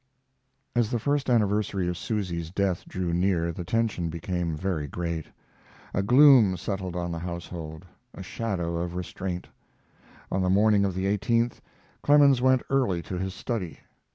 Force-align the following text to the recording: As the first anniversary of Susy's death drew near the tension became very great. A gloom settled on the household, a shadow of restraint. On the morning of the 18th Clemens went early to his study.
As 0.75 0.89
the 0.89 0.97
first 0.97 1.29
anniversary 1.29 1.87
of 1.87 1.95
Susy's 1.95 2.49
death 2.49 2.87
drew 2.87 3.13
near 3.13 3.51
the 3.51 3.63
tension 3.63 4.09
became 4.09 4.55
very 4.55 4.87
great. 4.87 5.27
A 5.93 6.01
gloom 6.01 6.57
settled 6.57 6.95
on 6.95 7.11
the 7.11 7.19
household, 7.19 7.85
a 8.11 8.23
shadow 8.23 8.77
of 8.77 8.95
restraint. 8.95 9.47
On 10.31 10.41
the 10.41 10.49
morning 10.49 10.85
of 10.85 10.95
the 10.95 11.05
18th 11.05 11.59
Clemens 12.01 12.41
went 12.41 12.63
early 12.71 13.03
to 13.03 13.19
his 13.19 13.35
study. 13.35 13.77